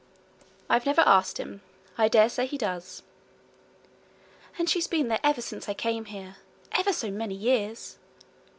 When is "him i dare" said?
1.37-2.27